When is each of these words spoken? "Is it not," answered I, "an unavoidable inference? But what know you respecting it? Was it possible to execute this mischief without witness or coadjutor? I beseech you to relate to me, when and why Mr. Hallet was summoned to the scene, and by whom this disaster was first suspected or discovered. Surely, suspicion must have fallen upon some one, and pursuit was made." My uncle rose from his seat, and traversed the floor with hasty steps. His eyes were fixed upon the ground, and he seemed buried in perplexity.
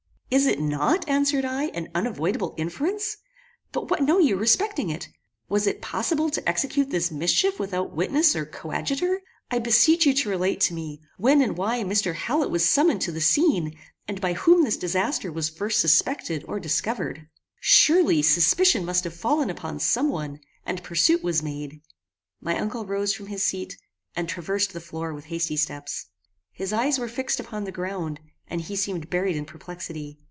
"Is 0.33 0.45
it 0.47 0.61
not," 0.61 1.09
answered 1.09 1.43
I, 1.43 1.65
"an 1.73 1.89
unavoidable 1.93 2.53
inference? 2.57 3.17
But 3.73 3.89
what 3.91 4.01
know 4.01 4.17
you 4.17 4.37
respecting 4.37 4.89
it? 4.89 5.09
Was 5.49 5.67
it 5.67 5.81
possible 5.81 6.29
to 6.29 6.47
execute 6.47 6.89
this 6.89 7.11
mischief 7.11 7.59
without 7.59 7.91
witness 7.93 8.33
or 8.33 8.45
coadjutor? 8.45 9.21
I 9.51 9.59
beseech 9.59 10.05
you 10.05 10.13
to 10.13 10.29
relate 10.29 10.61
to 10.61 10.73
me, 10.73 11.01
when 11.17 11.41
and 11.41 11.57
why 11.57 11.83
Mr. 11.83 12.15
Hallet 12.15 12.49
was 12.49 12.63
summoned 12.63 13.01
to 13.01 13.11
the 13.11 13.19
scene, 13.19 13.77
and 14.07 14.21
by 14.21 14.31
whom 14.31 14.63
this 14.63 14.77
disaster 14.77 15.33
was 15.33 15.49
first 15.49 15.81
suspected 15.81 16.45
or 16.47 16.61
discovered. 16.61 17.27
Surely, 17.59 18.21
suspicion 18.21 18.85
must 18.85 19.03
have 19.03 19.13
fallen 19.13 19.49
upon 19.49 19.81
some 19.81 20.07
one, 20.07 20.39
and 20.65 20.81
pursuit 20.81 21.21
was 21.21 21.43
made." 21.43 21.81
My 22.39 22.57
uncle 22.57 22.85
rose 22.85 23.13
from 23.13 23.25
his 23.27 23.45
seat, 23.45 23.77
and 24.15 24.29
traversed 24.29 24.71
the 24.71 24.79
floor 24.79 25.13
with 25.13 25.25
hasty 25.25 25.57
steps. 25.57 26.05
His 26.53 26.71
eyes 26.71 26.97
were 26.97 27.09
fixed 27.09 27.41
upon 27.41 27.65
the 27.65 27.71
ground, 27.73 28.21
and 28.47 28.61
he 28.61 28.75
seemed 28.77 29.09
buried 29.09 29.35
in 29.37 29.45
perplexity. 29.45 30.19